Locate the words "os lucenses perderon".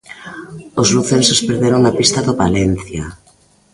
0.81-1.81